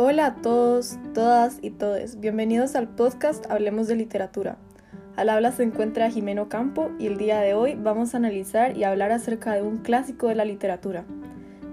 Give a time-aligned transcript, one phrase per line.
[0.00, 2.20] Hola a todos, todas y todes.
[2.20, 4.56] Bienvenidos al podcast Hablemos de Literatura.
[5.16, 8.84] Al habla se encuentra Jimeno Campo y el día de hoy vamos a analizar y
[8.84, 11.04] hablar acerca de un clásico de la literatura.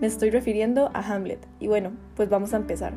[0.00, 1.46] Me estoy refiriendo a Hamlet.
[1.60, 2.94] Y bueno, pues vamos a empezar.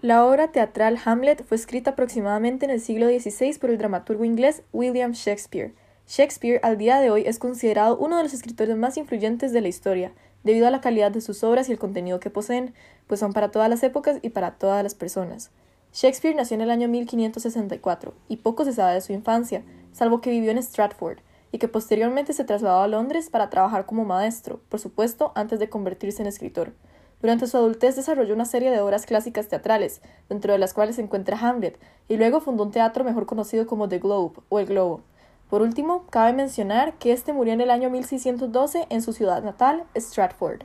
[0.00, 4.62] La obra teatral Hamlet fue escrita aproximadamente en el siglo XVI por el dramaturgo inglés
[4.72, 5.74] William Shakespeare
[6.06, 9.68] Shakespeare al día de hoy es considerado uno de los escritores más influyentes de la
[9.68, 10.12] historia,
[10.42, 12.74] debido a la calidad de sus obras y el contenido que poseen,
[13.06, 15.50] pues son para todas las épocas y para todas las personas.
[15.94, 19.62] Shakespeare nació en el año 1564 y poco se sabe de su infancia,
[19.92, 21.20] salvo que vivió en Stratford
[21.52, 25.70] y que posteriormente se trasladó a Londres para trabajar como maestro, por supuesto, antes de
[25.70, 26.74] convertirse en escritor.
[27.22, 31.02] Durante su adultez desarrolló una serie de obras clásicas teatrales, dentro de las cuales se
[31.02, 31.78] encuentra Hamlet,
[32.08, 35.00] y luego fundó un teatro mejor conocido como The Globe o El Globo,
[35.48, 39.84] por último, cabe mencionar que este murió en el año 1612 en su ciudad natal,
[39.94, 40.62] Stratford.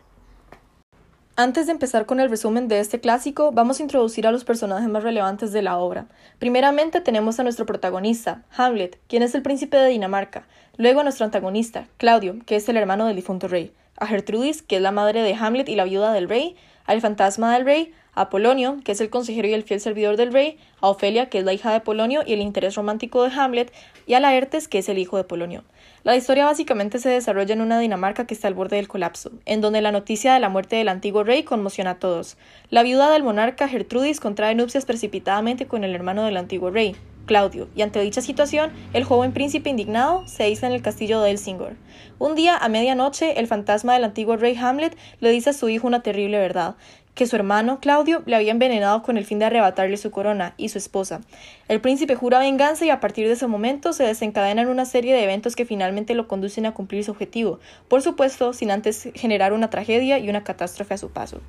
[1.42, 4.90] Antes de empezar con el resumen de este clásico, vamos a introducir a los personajes
[4.90, 6.08] más relevantes de la obra.
[6.38, 11.24] Primeramente tenemos a nuestro protagonista, Hamlet, quien es el príncipe de Dinamarca, luego a nuestro
[11.24, 15.22] antagonista, Claudio, que es el hermano del difunto rey, a Gertrudis, que es la madre
[15.22, 16.58] de Hamlet y la viuda del rey,
[16.90, 20.34] al fantasma del rey, a Polonio, que es el consejero y el fiel servidor del
[20.34, 23.72] rey, a Ofelia, que es la hija de Polonio y el interés romántico de Hamlet,
[24.08, 25.64] y a Laertes, que es el hijo de Polonio.
[26.04, 29.62] La historia básicamente se desarrolla en una Dinamarca que está al borde del colapso, en
[29.62, 32.38] donde la noticia de la muerte del antiguo rey conmociona a todos.
[32.72, 36.96] La viuda del monarca Gertrudis contrae nupcias precipitadamente con el hermano del antiguo rey,
[37.30, 41.30] Claudio, y ante dicha situación, el joven príncipe indignado se aísla en el castillo de
[41.30, 41.76] Elsingor.
[42.18, 45.86] Un día, a medianoche, el fantasma del antiguo rey Hamlet le dice a su hijo
[45.86, 46.76] una terrible verdad,
[47.14, 50.70] que su hermano Claudio le había envenenado con el fin de arrebatarle su corona y
[50.70, 51.22] su esposa.
[51.68, 55.24] El príncipe jura venganza y a partir de ese momento se desencadenan una serie de
[55.24, 57.60] eventos que finalmente lo conducen a cumplir su objetivo,
[57.90, 61.42] por supuesto sin antes generar una tragedia y una catástrofe a su paso.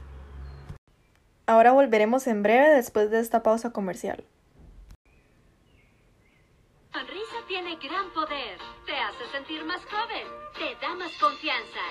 [1.47, 4.25] Ahora volveremos en breve después de esta pausa comercial.
[6.93, 8.59] Sonrisa tiene gran poder.
[8.87, 10.25] Te hace sentir más joven.
[10.57, 11.83] Te da más confianza.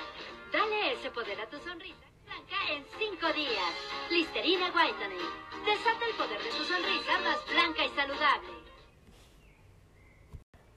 [0.54, 2.08] Dale ese poder a tu sonrisa
[2.72, 3.74] en 5 días.
[4.10, 5.20] Listerina Whitening.
[5.66, 8.50] Desata el poder de tu sonrisa más blanca y saludable.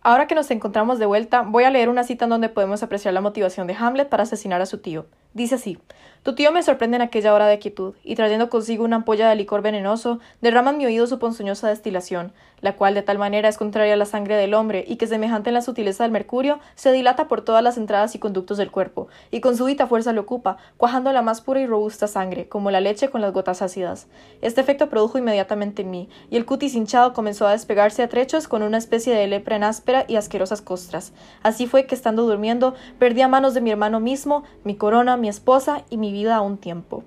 [0.00, 3.14] Ahora que nos encontramos de vuelta, voy a leer una cita en donde podemos apreciar
[3.14, 5.06] la motivación de Hamlet para asesinar a su tío.
[5.34, 5.78] Dice así:
[6.22, 9.36] Tu tío me sorprende en aquella hora de quietud, y trayendo consigo una ampolla de
[9.36, 13.58] licor venenoso, derrama en mi oído su ponzoñosa destilación, la cual de tal manera es
[13.58, 16.92] contraria a la sangre del hombre, y que semejante en la sutileza del mercurio, se
[16.92, 20.58] dilata por todas las entradas y conductos del cuerpo, y con súbita fuerza lo ocupa,
[20.76, 24.06] cuajando la más pura y robusta sangre, como la leche con las gotas ácidas.
[24.42, 28.46] Este efecto produjo inmediatamente en mí, y el cutis hinchado comenzó a despegarse a trechos
[28.46, 31.12] con una especie de lepra en áspera y asquerosas costras.
[31.42, 35.28] Así fue que, estando durmiendo, perdí a manos de mi hermano mismo, mi corona, mi
[35.28, 37.04] esposa y mi vida a un tiempo.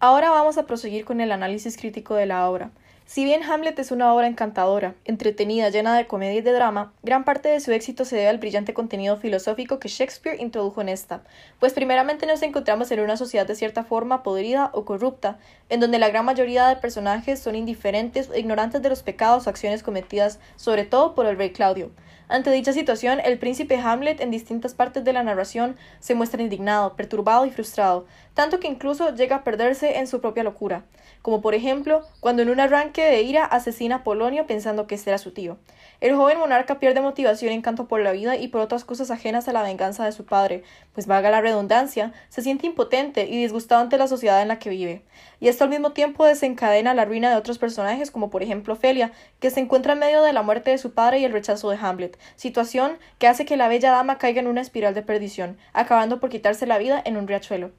[0.00, 2.70] Ahora vamos a proseguir con el análisis crítico de la obra.
[3.06, 7.24] Si bien Hamlet es una obra encantadora, entretenida, llena de comedia y de drama, gran
[7.24, 11.22] parte de su éxito se debe al brillante contenido filosófico que Shakespeare introdujo en esta,
[11.60, 15.38] pues primeramente nos encontramos en una sociedad de cierta forma podrida o corrupta,
[15.68, 19.50] en donde la gran mayoría de personajes son indiferentes o ignorantes de los pecados o
[19.50, 21.90] acciones cometidas sobre todo por el rey Claudio,
[22.26, 26.96] ante dicha situación, el príncipe Hamlet en distintas partes de la narración se muestra indignado,
[26.96, 30.84] perturbado y frustrado, tanto que incluso llega a perderse en su propia locura,
[31.20, 35.10] como por ejemplo cuando en un arranque de ira asesina a Polonio pensando que este
[35.10, 35.58] era su tío.
[36.00, 39.48] El joven monarca pierde motivación y encanto por la vida y por otras cosas ajenas
[39.48, 40.62] a la venganza de su padre,
[40.92, 44.70] pues valga la redundancia, se siente impotente y disgustado ante la sociedad en la que
[44.70, 45.02] vive.
[45.40, 49.12] Y esto al mismo tiempo desencadena la ruina de otros personajes, como por ejemplo Ofelia,
[49.40, 51.78] que se encuentra en medio de la muerte de su padre y el rechazo de
[51.80, 56.20] Hamlet, situación que hace que la bella dama caiga en una espiral de perdición, acabando
[56.20, 57.70] por quitarse la vida en un riachuelo.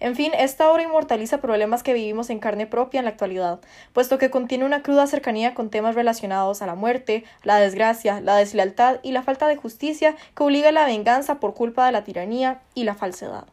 [0.00, 3.60] En fin, esta obra inmortaliza problemas que vivimos en carne propia en la actualidad,
[3.92, 8.36] puesto que contiene una cruda cercanía con temas relacionados a la muerte, la desgracia, la
[8.36, 12.04] deslealtad y la falta de justicia que obliga a la venganza por culpa de la
[12.04, 13.46] tiranía y la falsedad.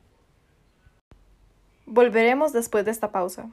[1.85, 3.47] Volveremos después de esta pausa.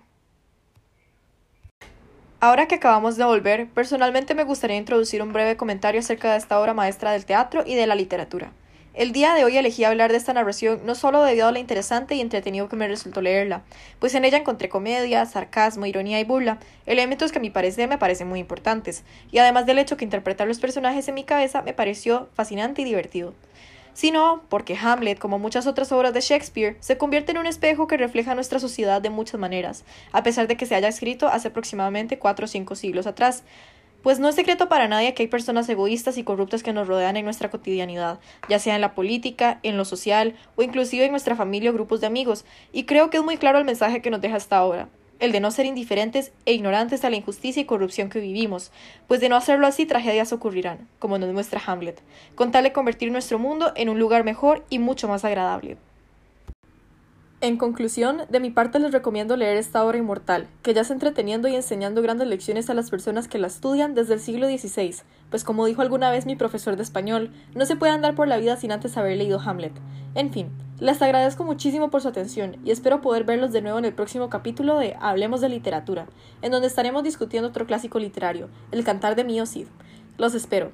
[2.40, 6.60] Ahora que acabamos de volver, personalmente me gustaría introducir un breve comentario acerca de esta
[6.60, 8.52] obra maestra del teatro y de la literatura.
[8.98, 12.16] El día de hoy elegí hablar de esta narración no solo debido a lo interesante
[12.16, 13.62] y entretenido que me resultó leerla,
[14.00, 17.96] pues en ella encontré comedia, sarcasmo, ironía y burla, elementos que a mi parecer me
[17.96, 21.74] parecen muy importantes, y además del hecho que interpretar los personajes en mi cabeza me
[21.74, 23.34] pareció fascinante y divertido.
[23.94, 27.96] Sino porque Hamlet, como muchas otras obras de Shakespeare, se convierte en un espejo que
[27.96, 32.18] refleja nuestra sociedad de muchas maneras, a pesar de que se haya escrito hace aproximadamente
[32.18, 33.44] cuatro o cinco siglos atrás
[34.08, 37.18] pues no es secreto para nadie que hay personas egoístas y corruptas que nos rodean
[37.18, 41.36] en nuestra cotidianidad, ya sea en la política, en lo social o inclusive en nuestra
[41.36, 44.22] familia o grupos de amigos, y creo que es muy claro el mensaje que nos
[44.22, 44.88] deja esta obra
[45.18, 48.72] el de no ser indiferentes e ignorantes a la injusticia y corrupción que vivimos,
[49.08, 52.00] pues de no hacerlo así tragedias ocurrirán, como nos muestra Hamlet,
[52.34, 55.76] con tal de convertir nuestro mundo en un lugar mejor y mucho más agradable.
[57.40, 61.46] En conclusión, de mi parte les recomiendo leer esta obra inmortal, que ya está entreteniendo
[61.46, 64.96] y enseñando grandes lecciones a las personas que la estudian desde el siglo XVI,
[65.30, 68.38] pues como dijo alguna vez mi profesor de español, no se puede andar por la
[68.38, 69.72] vida sin antes haber leído Hamlet.
[70.16, 70.50] En fin,
[70.80, 74.28] les agradezco muchísimo por su atención y espero poder verlos de nuevo en el próximo
[74.30, 76.08] capítulo de Hablemos de Literatura,
[76.42, 79.68] en donde estaremos discutiendo otro clásico literario, El Cantar de Mío Cid.
[80.16, 80.72] Los espero.